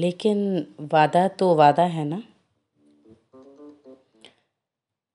लेकिन 0.00 0.66
वादा 0.80 1.28
तो 1.28 1.54
वादा 1.54 1.82
है 1.82 2.04
ना? 2.04 2.22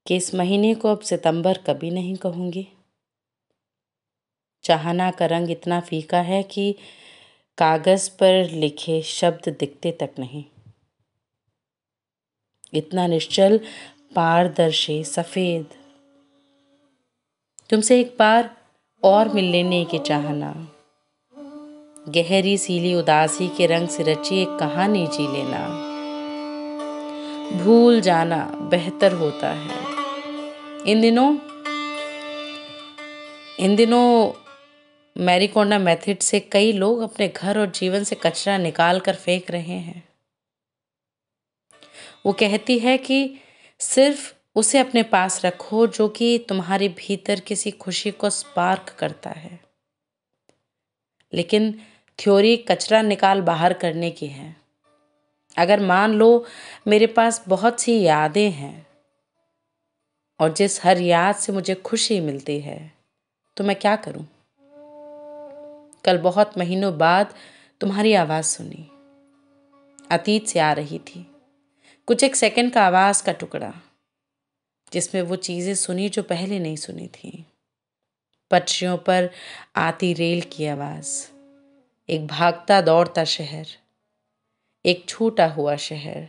कि 0.08 0.16
इस 0.16 0.36
महीने 0.36 0.76
को 0.76 0.88
अब 0.88 1.00
सितंबर 1.00 1.58
कभी 1.58 1.92
नहीं 1.92 2.16
कहूँगी। 2.16 2.68
चाहना 4.64 5.12
का 5.12 5.26
रंग 5.26 5.52
इतना 5.52 5.80
फीका 5.80 6.22
है 6.22 6.44
कि 6.44 6.76
कागज़ 7.58 8.10
पर 8.10 8.50
लिखे 8.50 9.02
शब्द 9.02 9.58
दिखते 9.60 9.92
तक 9.92 10.10
नहीं। 10.20 10.46
इतना 12.74 13.08
निश्चल, 13.08 13.60
पारदर्शी, 14.16 15.04
सफ़ेद। 15.04 15.66
तुमसे 17.70 18.00
एक 18.00 18.16
बार 18.20 18.58
और 19.04 19.30
मिल 19.30 19.46
लेने 19.46 19.86
की 19.86 20.00
चाहना। 20.00 20.75
गहरी, 22.10 22.58
सीली, 22.58 22.94
उदासी 22.94 23.48
के 23.48 23.66
रंग 23.66 23.88
से 23.88 24.04
रची 24.04 24.42
एक 24.42 24.58
कहानी 24.60 25.08
जी 25.08 25.34
लेना। 25.34 25.68
भूल 27.64 28.02
जाना 28.02 28.46
बेहतर 28.46 29.12
होता 29.12 29.52
है। 29.52 29.86
इन 30.88 31.02
दिनों 31.02 31.38
इन 33.60 33.76
दिनों 33.76 34.34
मैरीकोंडा 35.18 35.80
मेथड 35.80 36.18
से 36.20 36.40
कई 36.40 36.72
लोग 36.72 37.00
अपने 37.00 37.28
घर 37.28 37.60
और 37.60 37.66
जीवन 37.66 38.04
से 38.04 38.16
कचरा 38.16 38.58
निकाल 38.58 39.00
कर 39.00 39.16
फेंक 39.16 39.52
रहे 39.52 39.78
हैं। 39.80 40.10
वो 42.26 42.34
कहती 42.34 42.80
है 42.80 42.98
कि 42.98 43.36
सिर्फ़ 43.80 44.34
उसे 44.56 44.80
अपने 44.80 45.04
पास 45.04 45.46
रखो 45.46 45.88
जो 45.88 46.08
कि 46.08 46.46
तुम्हारे 46.50 46.90
भीतर 46.90 47.40
किसी 47.40 47.72
खुशी 47.72 48.12
को 48.12 48.30
स्पार्क 48.30 48.96
करता 49.00 49.30
है। 49.30 49.60
लेकिन 51.34 51.80
थ्योरी 52.20 52.56
कचरा 52.58 53.02
निकाल 53.02 53.42
बाहर 53.42 53.74
करने 53.74 54.12
की 54.12 54.28
है। 54.28 54.56
अगर 55.58 55.80
मान 55.80 56.14
लो 56.14 56.46
मेरे 56.88 57.08
पास 57.08 57.44
बहुत 57.48 57.80
सी 57.80 58.02
यादें 58.02 58.52
हैं 58.52 58.88
और 60.40 60.54
जिस 60.54 60.84
हर 60.86 61.02
याद 61.02 61.36
से 61.36 61.54
मुझे 61.54 61.76
खुशी 61.76 62.20
मिलती 62.20 62.60
है 62.60 62.94
तो 63.58 63.64
मैं 63.64 63.76
क्या 63.76 63.96
करूँ? 63.96 64.28
कल 66.06 66.18
बहुत 66.18 66.58
महीनों 66.58 66.98
बाद 66.98 67.34
तुम्हारी 67.82 68.14
आवाज़ 68.14 68.46
सुनी। 68.46 68.88
अतीत 70.12 70.48
से 70.48 70.60
आ 70.60 70.72
रही 70.74 71.00
थी। 71.00 71.26
कुछ 72.08 72.24
एक 72.24 72.36
सेकंड 72.36 72.74
का 72.74 72.86
आवाज़ 72.86 73.24
का 73.24 73.32
टुकड़ा, 73.32 73.74
जिसमें 74.94 75.22
वो 75.22 75.36
चीज़ें 75.36 75.74
सुनी 75.76 76.10
जो 76.10 76.24
पहले 76.24 76.60
नहीं 76.60 76.76
सुनी 76.76 77.08
थी। 77.08 77.46
पटरियों 78.52 78.98
पर 78.98 79.30
आती 79.76 80.14
रेल 80.14 80.42
की 80.52 80.66
आवाज़। 80.68 81.35
एक 82.10 82.28
भागता 82.28 82.82
दौड़ता 82.82 83.24
शहर, 83.24 83.66
एक 84.86 85.06
छूटा 85.10 85.48
हुआ 85.48 85.76
शहर, 85.76 86.28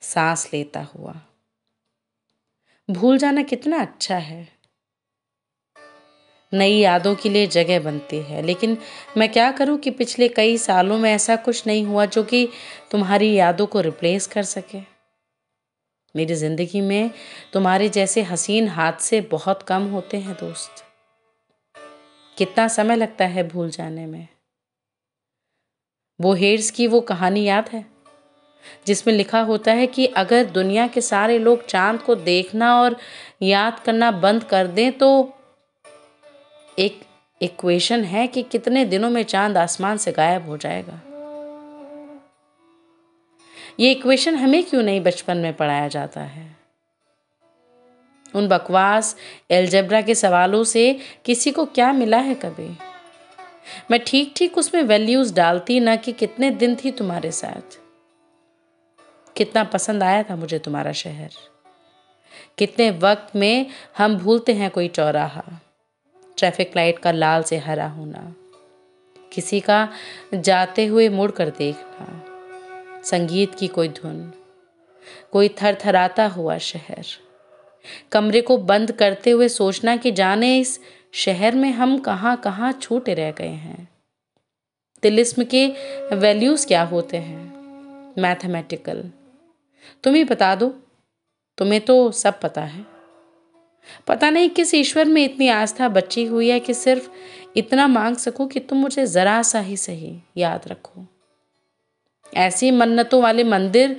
सांस 0.00 0.50
लेता 0.52 0.80
हुआ। 0.80 1.14
भूल 2.90 3.18
जाना 3.18 3.42
कितना 3.42 3.80
अच्छा 3.80 4.16
है। 4.16 4.48
नई 6.54 6.72
यादों 6.72 7.14
के 7.14 7.28
लिए 7.28 7.46
जगह 7.46 7.80
बनती 7.80 8.16
है, 8.16 8.42
लेकिन 8.42 8.78
मैं 9.16 9.32
क्या 9.32 9.52
करूँ 9.52 9.78
कि 9.78 9.90
पिछले 9.90 10.28
कई 10.28 10.58
सालों 10.58 10.98
में 10.98 11.10
ऐसा 11.10 11.36
कुछ 11.36 11.66
नहीं 11.66 11.84
हुआ 11.84 12.04
जो 12.04 12.24
कि 12.24 12.48
तुम्हारी 12.90 13.34
यादों 13.34 13.66
को 13.66 13.80
रिप्लेस 13.80 14.26
कर 14.26 14.42
सके? 14.42 14.80
मेरी 16.16 16.34
ज़िंदगी 16.34 16.80
में 16.80 17.10
तुम्हारे 17.52 17.88
जैसे 17.88 18.22
हसीन 18.22 18.68
हादसे 18.68 19.20
बहुत 19.20 19.62
कम 19.62 19.82
होते 19.82 20.16
हैं, 20.16 20.34
दोस्त। 20.34 20.84
कितना 22.38 22.68
समय 22.68 22.96
लगता 22.96 23.24
है 23.24 23.48
भूल 23.48 23.70
जाने 23.70 24.06
में? 24.06 24.28
वो 26.20 26.34
हेड्स 26.34 26.70
की 26.70 26.86
वो 26.86 27.00
कहानी 27.00 27.44
याद 27.44 27.68
है? 27.68 27.86
जिसमें 28.86 29.14
लिखा 29.14 29.40
होता 29.40 29.72
है 29.72 29.86
कि 29.86 30.06
अगर 30.06 30.44
दुनिया 30.44 30.86
के 30.86 31.00
सारे 31.00 31.38
लोग 31.38 31.66
चाँद 31.66 32.00
को 32.00 32.14
देखना 32.14 32.80
और 32.80 32.96
याद 33.42 33.78
करना 33.78 34.10
बंद 34.10 34.44
कर 34.44 34.66
दें 34.66 34.92
तो 34.92 35.34
एक 36.78 37.00
इक्वेशन 37.42 38.04
है 38.04 38.26
कि 38.26 38.42
कितने 38.42 38.84
दिनों 38.84 39.10
में 39.10 39.22
चाँद 39.22 39.56
आसमान 39.56 39.96
से 39.96 40.12
गायब 40.12 40.48
हो 40.48 40.56
जाएगा। 40.56 41.00
ये 43.80 43.90
इक्वेशन 43.90 44.34
हमें 44.34 44.64
क्यों 44.64 44.82
नहीं 44.82 45.00
बचपन 45.00 45.36
में 45.36 45.52
पढ़ाया 45.54 45.88
जाता 45.88 46.20
है? 46.20 46.56
उन 48.34 48.48
बकवास 48.48 49.16
एल्जेब्रा 49.50 50.02
के 50.02 50.14
सवालों 50.14 50.64
से 50.64 50.98
किसी 51.24 51.50
को 51.50 51.64
क्या 51.64 51.92
मिला 51.92 52.18
है 52.18 52.34
कभी? 52.34 52.87
मैं 53.90 54.00
ठीक 54.06 54.32
ठीक 54.36 54.58
उसमें 54.58 54.82
वैल्यूज़ 54.82 55.34
डालती 55.34 55.80
ना 55.80 55.96
कि 55.96 56.12
कितने 56.12 56.50
दिन 56.50 56.76
थी 56.76 56.90
तुम्हारे 56.90 57.30
साथ। 57.30 57.78
कितना 59.36 59.64
पसंद 59.64 60.02
आया 60.02 60.22
था 60.22 60.36
मुझे 60.36 60.58
तुम्हारा 60.58 60.92
शहर। 60.92 61.30
कितने 62.58 62.90
वक्त 62.90 63.36
में 63.36 63.66
हम 63.98 64.16
भूलते 64.16 64.54
हैं 64.54 64.70
कोई 64.70 64.88
चौराहा। 64.88 65.60
ट्रैफ़िक 66.38 66.72
लाइट 66.76 66.98
का 66.98 67.12
लाल 67.12 67.42
से 67.42 67.56
हरा 67.56 67.88
होना। 67.88 68.34
किसी 69.32 69.60
का 69.60 69.88
जाते 70.34 70.86
हुए 70.86 71.08
मुड़ 71.08 71.30
कर 71.30 71.50
देखना। 71.50 72.24
संगीत 73.04 73.54
की 73.54 73.68
कोई 73.68 73.88
धुन। 73.88 74.32
कोई 75.32 75.48
थरथराता 75.48 76.26
हुआ 76.26 76.58
शहर। 76.58 77.06
कमरे 78.12 78.40
को 78.40 78.56
बंद 78.56 78.92
करते 78.92 79.30
हुए 79.30 79.48
सोचना 79.48 79.96
कि 79.96 80.12
जाने 80.12 80.58
इस 80.58 80.80
शहर 81.14 81.54
में 81.54 81.70
हम 81.70 81.98
कहाँ 81.98 82.36
कहाँ 82.36 82.72
छूटे 82.72 83.14
रह 83.14 83.30
गए 83.30 83.46
हैं। 83.46 83.88
तिलिस्म 85.02 85.44
के 85.44 85.66
वैल्यूज़ 86.12 86.66
क्या 86.66 86.82
होते 86.82 87.16
हैं? 87.16 88.12
मैथमेटिकल। 88.18 89.02
तुम 90.04 90.14
ही 90.14 90.24
बता 90.24 90.54
दो। 90.54 90.68
तुम्हें 91.58 91.80
तो 91.80 92.10
सब 92.12 92.40
पता 92.40 92.60
है। 92.60 92.86
पता 94.06 94.30
नहीं 94.30 94.50
किस 94.50 94.74
ईश्वर 94.74 95.04
में 95.04 95.24
इतनी 95.24 95.48
आस्था 95.48 95.88
बची 95.88 96.24
हुई 96.24 96.48
है 96.48 96.60
कि 96.60 96.74
सिर्फ़ 96.74 97.08
इतना 97.56 97.86
मांग 97.86 98.16
सको 98.16 98.46
कि 98.46 98.60
तुम 98.60 98.78
मुझे 98.78 99.06
ज़रा 99.06 99.42
सा 99.42 99.60
ही 99.60 99.76
सही 99.76 100.16
याद 100.36 100.68
रखो। 100.68 101.06
ऐसी 102.32 102.70
मन्नतों 102.70 103.22
वाले 103.22 103.44
मंदिर 103.44 103.96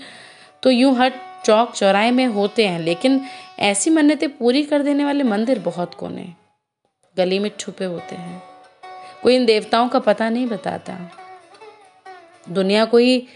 तो 0.63 0.71
यूँ 0.71 0.95
हर 0.95 1.13
चौक 1.45 1.73
चौराहे 1.73 2.11
में 2.11 2.25
होते 2.27 2.67
हैं, 2.67 2.79
लेकिन 2.79 3.21
ऐसी 3.59 3.89
मन्नतें 3.89 4.29
पूरी 4.37 4.63
कर 4.63 4.83
देने 4.83 5.05
वाले 5.05 5.23
मंदिर 5.23 5.59
बहुत 5.59 5.93
कोने 5.93 6.33
गली 7.19 7.39
में 7.39 7.49
छुपे 7.59 7.85
होते 7.85 8.15
हैं। 8.15 8.41
कोई 9.23 9.35
इन 9.35 9.45
देवताओं 9.45 9.89
का 9.89 9.99
पता 9.99 10.29
नहीं 10.29 10.47
बताता। 10.47 10.97
दुनिया 12.49 12.85
कोई 12.85 13.27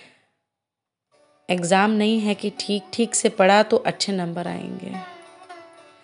एग्ज़ाम 1.49 1.91
नहीं 1.91 2.19
है 2.19 2.35
कि 2.35 2.51
ठीक 2.59 2.83
ठीक 2.93 3.15
से 3.15 3.29
पढ़ा 3.29 3.61
तो 3.63 3.77
अच्छे 3.77 4.11
नंबर 4.11 4.47
आएँगे। 4.47 4.93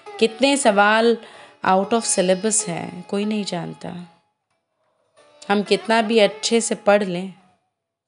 कितने 0.08 0.56
सवाल 0.58 1.18
आउट 1.66 1.94
ऑफ़ 1.94 2.06
सिलेबस 2.06 2.66
हैं, 2.68 3.06
कोई 3.10 3.26
नहीं 3.26 3.44
जानता। 3.44 3.90
हम 5.42 5.62
कितना 5.64 6.02
भी 6.02 6.20
अच्छे 6.20 6.60
से 6.62 6.76
पढ़ 6.78 7.04
लें, 7.04 7.34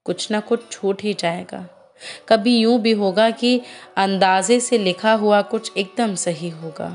कुछ 0.05 0.29
ना 0.31 0.39
कुछ 0.39 0.71
छूट 0.71 1.03
ही 1.03 1.13
जाएगा। 1.13 1.65
कभी 2.29 2.57
यूँ 2.57 2.77
भी 2.79 2.91
होगा 2.93 3.29
कि 3.31 3.61
अंदाजे 3.97 4.59
से 4.59 4.77
लिखा 4.77 5.13
हुआ 5.13 5.41
कुछ 5.41 5.71
एकदम 5.77 6.15
सही 6.15 6.49
होगा, 6.51 6.89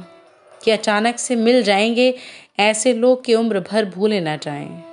कि 0.61 0.71
अचानक 0.71 1.19
से 1.19 1.37
मिल 1.37 1.63
जाएँगे 1.63 2.15
ऐसे 2.59 2.95
लोग 2.95 3.25
की 3.25 3.35
उम्र 3.35 3.61
भर 3.61 3.85
भूले 3.85 4.21
ना 4.21 4.37
जाएँ। 4.37 4.85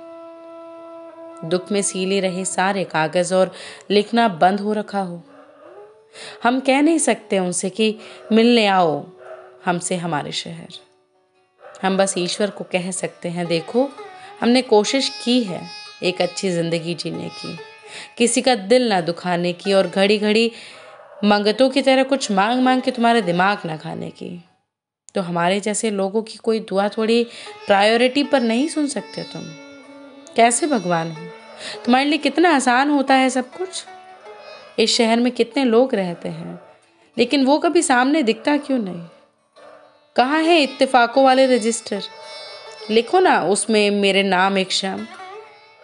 दुख 1.44 1.72
में 1.72 1.82
सीले 1.82 2.20
रहे 2.20 2.44
सारे 2.44 2.84
कागज़ 2.84 3.34
और 3.34 3.52
लिखना 3.90 4.28
बंद 4.28 4.60
हो 4.60 4.72
रखा 4.72 5.00
हो। 5.00 5.22
हम 6.42 6.60
कह 6.60 6.82
नहीं 6.82 6.98
सकते 6.98 7.38
उनसे 7.38 7.70
कि, 7.70 7.98
मिलने 8.32 8.66
आओ, 8.66 9.06
हमसे 9.64 9.96
हमारे 9.96 10.32
शहर। 10.32 10.68
हम 11.82 11.96
बस 11.96 12.14
ईश्वर 12.18 12.50
को 12.50 12.64
कह 12.64 12.90
सकते 12.90 13.28
हैं, 13.28 13.46
देखो, 13.46 13.90
हमने 14.40 14.62
कोशिश 14.62 15.22
की 15.24 15.42
है 15.42 15.62
एक 16.02 16.22
अच्छी 16.22 16.50
ज़िंदगी 16.50 16.94
जीने 16.94 17.28
की। 17.28 17.58
किसी 18.18 18.42
का 18.42 18.54
दिल 18.54 18.88
ना 18.88 19.00
दुखाने 19.00 19.52
की 19.52 19.72
और 19.72 19.86
घड़ी 19.86 20.18
घड़ी 20.18 20.52
मंगतों 21.24 21.70
की 21.70 21.82
तरह 21.82 22.02
कुछ 22.02 22.30
मांग 22.30 22.62
मांग 22.62 22.82
के 22.82 22.90
तुम्हारे 22.90 23.22
दिमाग 23.22 23.58
ना 23.66 23.76
खाने 23.76 24.10
की। 24.10 24.44
तो 25.14 25.20
हमारे 25.20 25.60
जैसे 25.60 25.90
लोगों 25.90 26.22
की 26.22 26.36
कोई 26.36 26.60
दुआ 26.60 26.88
थोड़ी 26.88 27.24
प्रायोरिटी 27.66 28.22
पर 28.22 28.40
नहीं 28.40 28.68
सुन 28.68 28.86
सकते 28.86 29.22
तुम। 29.22 29.42
कैसे 30.36 30.66
भगवान 30.66 31.12
हो? 31.12 31.26
तुम्हारे 31.84 32.08
लिए 32.08 32.18
कितना 32.18 32.56
आसान 32.56 32.90
होता 32.90 33.14
है 33.14 33.30
सब 33.30 33.50
कुछ? 33.50 33.84
इस 34.78 34.96
शहर 34.96 35.20
में 35.20 35.32
कितने 35.32 35.64
लोग 35.64 35.94
रहते 35.94 36.28
हैं? 36.28 36.60
लेकिन 37.18 37.44
वो 37.44 37.58
कभी 37.58 37.82
सामने 37.82 38.22
दिखता 38.22 38.56
क्यों 38.56 38.78
नहीं? 38.78 39.06
कहाँ 40.16 40.42
है 40.42 40.60
इत्तेफाकों 40.60 41.24
वाले 41.24 41.46
रजिस्टर 41.46 42.02
लिखो 42.90 43.18
ना 43.18 43.42
उसमें 43.42 43.90
मेरे 43.90 44.22
नाम 44.22 44.58
एक 44.58 44.72
शम, 44.72 45.06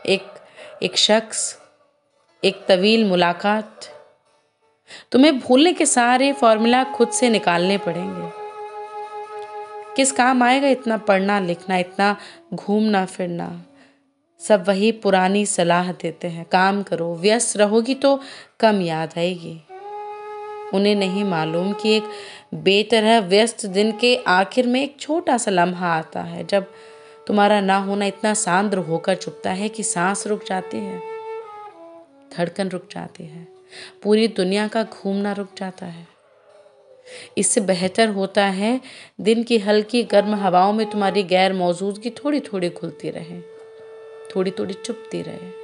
एक 0.06 0.26
एक 0.82 0.96
शख्स, 0.96 1.58
एक 2.44 2.66
तवील 2.68 3.04
मुलाकात। 3.04 3.80
तुम्हें 5.12 5.38
भूलने 5.38 5.72
के 5.72 5.86
सारे 5.86 6.32
फॉर्मूला 6.32 6.84
खुद 6.84 7.08
से 7.08 7.28
निकालने 7.28 7.78
पड़ेंगे। 7.78 8.39
किस 10.00 10.12
काम 10.12 10.42
आएगा? 10.42 10.68
इतना 10.68 10.96
पढ़ना, 10.96 11.40
लिखना, 11.40 11.76
इतना 11.76 12.16
घूमना, 12.54 13.04
फिरना। 13.06 13.62
सब 14.40 14.64
वही 14.68 14.92
पुरानी 14.92 15.46
सलाह 15.46 15.92
देते 15.92 16.28
हैं। 16.28 16.44
काम 16.44 16.82
करो, 16.82 17.14
व्यस्त 17.14 17.56
रहोगी 17.56 17.94
तो 17.94 18.20
कम 18.60 18.80
याद 18.80 19.10
आएगी। 19.18 19.60
उन्हें 20.74 20.94
नहीं 20.94 21.24
मालूम 21.24 21.72
कि 21.72 21.96
एक 21.96 22.04
बेतरह 22.54 23.18
व्यस्त 23.20 23.66
दिन 23.66 23.92
के 23.92 24.16
आखिर 24.26 24.66
में 24.66 24.82
एक 24.82 24.96
छोटा 25.00 25.36
सा 25.38 25.50
लम्हा 25.50 25.92
आता 25.94 26.20
है। 26.20 26.44
जब 26.46 26.66
तुम्हारा 27.26 27.60
ना 27.60 27.76
होना 27.78 28.04
इतना 28.04 28.34
सांद्र 28.34 28.78
होकर 28.78 29.14
चुपता 29.14 29.50
है 29.50 29.68
कि 29.68 29.82
सांस 29.82 30.26
रुक 30.26 30.44
जाती 30.46 30.76
है, 30.76 31.00
धड़कन 32.36 32.68
रुक 32.68 32.88
जाती 32.90 33.24
है। 33.24 33.46
पूरी 34.02 34.28
दुनिया 34.28 34.68
का 34.68 34.82
घूमना 34.82 35.32
रुक 35.32 35.48
जाता 35.56 35.86
है। 35.86 36.19
इससे 37.38 37.60
बेहतर 37.60 38.08
होता 38.08 38.44
है, 38.44 38.80
दिन 39.20 39.42
की 39.42 39.58
हल्की 39.58 40.02
गर्म 40.02 40.34
हवाओं 40.34 40.72
में 40.72 40.90
तुम्हारी 40.90 41.22
गैर 41.22 41.52
मौजूदगी 41.52 42.10
थोड़ी 42.10 42.40
थोड़ी 42.40 42.70
खुलती 42.70 43.10
रहे 43.10 43.40
थोड़ी 44.36 44.50
थोड़ी 44.50 44.74
चुपती 44.74 45.22
रहे। 45.22 45.60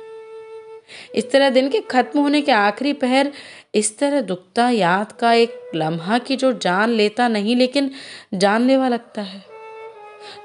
इस 1.15 1.31
तरह 1.31 1.51
दिन 1.51 1.69
के 1.69 1.81
खत्म 1.81 2.21
होने 2.21 2.43
के 2.43 2.53
आखिरी 2.53 2.93
पहर, 2.93 3.33
इस 3.75 3.99
तरह 3.99 4.21
दुखता 4.21 4.71
याद 4.71 5.13
का 5.13 5.33
एक 5.33 5.71
लम्हा 5.75 6.19
की 6.19 6.37
जो 6.37 6.53
जान 6.53 6.91
लेता 6.91 7.29
नहीं 7.29 7.57
लेकिन 7.57 7.91
जानलेवा 8.35 8.89
लगता 8.89 9.23
है। 9.23 9.45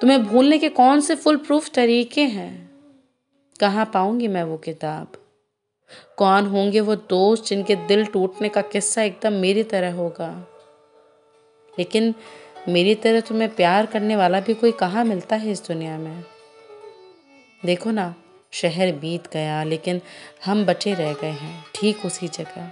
तुम्हें 0.02 0.26
भूलने 0.26 0.58
के 0.58 0.70
कौन 0.70 1.02
से 1.02 1.16
फुल 1.16 1.38
प्रूफ 1.38 1.70
तरीके 1.70 2.22
हैं? 2.22 2.72
कहाँ 3.60 3.92
पाऊँगी 3.94 4.28
मैं 4.28 4.44
वो 4.44 4.58
किताब? 4.58 5.08
कौन 6.18 6.46
होंगे 6.46 6.80
वो 6.80 6.96
दोस्त 6.96 7.46
जिनके 7.46 7.76
दिल 7.76 8.06
टूटने 8.06 8.50
का 8.50 8.62
किस्सा 8.62 9.04
एकदम 9.04 9.34
मेरी 9.34 9.64
तरह 9.64 9.94
होगा? 9.94 10.51
लेकिन 11.80 12.16
मेरी 12.70 12.96
तरह 12.96 13.20
तुम्हें 13.20 13.56
प्यार 13.56 13.86
करने 13.86 14.16
वाला 14.16 14.40
भी 14.40 14.54
कोई 14.54 14.72
कहाँ 14.72 15.06
मिलता 15.06 15.36
है 15.36 15.52
इस 15.52 15.68
दुनिया 15.68 15.98
में? 15.98 16.24
देखो 17.66 17.92
ना, 17.92 18.16
शहर 18.52 18.92
बीत 18.92 19.32
गया, 19.34 19.64
लेकिन 19.64 20.02
हम 20.46 20.66
बचे 20.66 20.94
रह 20.94 21.14
गए 21.14 21.30
हैं, 21.30 21.66
ठीक 21.76 22.06
उसी 22.06 22.28
जगह। 22.28 22.72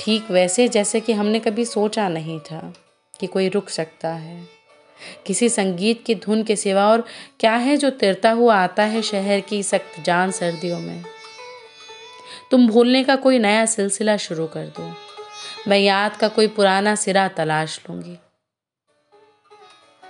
ठीक 0.00 0.30
वैसे 0.30 0.68
जैसे 0.68 1.00
कि 1.00 1.12
हमने 1.12 1.40
कभी 1.40 1.64
सोचा 1.64 2.08
नहीं 2.08 2.40
था 2.40 2.74
कि 3.20 3.26
कोई 3.26 3.48
रुक 3.48 3.68
सकता 3.68 4.08
है। 4.08 4.48
किसी 5.26 5.48
संगीत 5.48 6.04
की 6.06 6.14
धुन 6.14 6.42
के 6.42 6.56
सिवा 6.56 6.88
और 6.88 7.04
क्या 7.40 7.54
है 7.54 7.76
जो 7.76 7.90
तिरता 7.90 8.30
हुआ 8.30 8.56
आता 8.56 8.82
है 8.82 9.02
शहर 9.02 9.40
की 9.40 9.62
सख्त 9.62 10.00
जान 10.00 10.30
सर्दियों 10.30 10.80
में? 10.80 11.04
तुम 12.50 12.68
भूलने 12.68 13.04
का 13.04 13.16
कोई 13.16 13.38
नया 13.38 13.66
सिलसिला 13.66 14.16
शुरू 14.16 14.46
कर 14.46 14.66
दो। 14.66 15.07
मैं 15.66 15.78
याद 15.78 16.16
का 16.16 16.28
कोई 16.28 16.46
पुराना 16.46 16.94
सिरा 16.94 17.28
तलाश 17.28 17.80
लूँगी। 17.90 18.16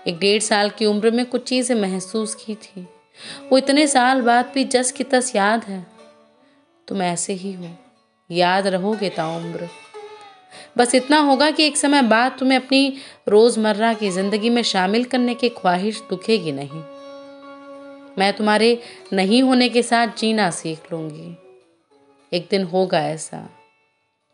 एक 0.07 0.19
डेढ़ 0.19 0.43
साल 0.43 0.71
की 0.71 0.87
उम्र 0.87 1.11
में 1.11 1.25
कुछ 1.27 1.49
चीज़ें 1.49 1.77
महसूस 1.77 2.35
की 2.35 2.55
थी। 2.55 2.87
वो 3.53 3.59
इतने 3.59 3.87
साल 3.87 4.21
बाद 4.23 4.51
भी 4.55 4.65
जस 4.65 4.93
की 4.93 5.05
तस 5.05 5.37
याद 5.37 5.65
है। 5.65 5.87
तुम 6.89 7.03
ऐसे 7.03 7.33
ही 7.33 7.53
हो। 7.53 7.71
याद 8.31 8.67
रहोगे 8.67 9.09
ताउम्र 9.09 9.69
बस 10.79 10.95
इतना 10.95 11.19
होगा 11.19 11.51
कि 11.51 11.67
एक 11.67 11.77
समय 11.77 12.03
बाद 12.03 12.37
तुम्हें 12.39 12.59
अपनी 12.59 12.97
रोज़मर्रा 13.29 13.93
की 13.95 14.11
ज़िंदगी 14.11 14.51
में 14.51 14.63
शामिल 14.63 15.05
करने 15.05 15.35
की 15.35 15.49
ख्वाहिश 15.49 16.03
दुखेगी 16.11 16.53
नहीं। 16.53 16.83
मैं 18.19 18.33
तुम्हारे 18.33 18.83
नहीं 19.13 19.43
होने 19.43 19.69
के 19.69 19.83
साथ 19.83 20.07
जीना 20.19 20.51
सीख 20.51 20.93
लूँगी। 20.93 21.37
एक 22.33 22.49
दिन 22.51 22.65
होगा 22.65 23.01
ऐसा। 23.01 23.49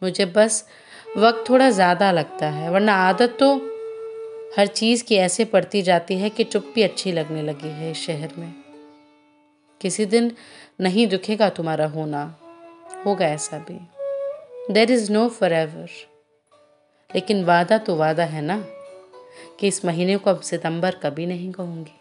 मुझे 0.03 0.27
बस 0.27 0.69
वक्त 1.17 1.45
थोड़ा 1.49 1.69
ज़्यादा 1.71 2.11
लगता 2.13 2.47
है, 2.47 2.71
वरना 2.71 2.95
आदत 2.99 3.37
तो 3.41 3.55
हर 4.57 4.67
चीज़ 4.69 5.05
की 5.05 5.17
ऐसे 5.17 5.45
पड़ती 5.45 5.83
जाती 5.83 6.17
है 6.19 6.31
कि 6.31 6.45
चुप्पी 6.45 6.83
अच्छी 6.83 7.13
लगने 7.13 7.43
लगी 7.43 7.69
है 7.69 7.91
इस 7.91 8.07
शहर 8.07 8.33
में। 8.39 8.53
किसी 9.81 10.07
दिन 10.07 10.31
नहीं 10.81 11.07
दुखेगा 11.07 11.49
तुम्हारा 11.49 11.87
होना, 11.87 12.25
होगा 13.07 13.27
ऐसा 13.27 13.59
भी। 13.59 13.79
There 14.75 14.91
is 14.91 15.13
no 15.13 15.29
for 15.31 15.53
ever 15.53 15.91
लेकिन 17.11 17.45
वादा 17.45 17.79
तो 17.79 17.97
वादा 17.97 18.25
है 18.25 18.43
ना, 18.43 18.59
कि 19.61 19.69
इस 19.69 19.85
महीने 19.85 20.17
को 20.17 20.31
अब 20.31 20.41
सितंबर 20.41 20.95
कभी 21.03 21.27
नहीं 21.27 21.53
कहूँगी। 21.53 22.01